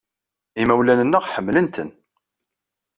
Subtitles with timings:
[0.61, 1.89] Imawlan-nneɣ ḥemmlen-ten.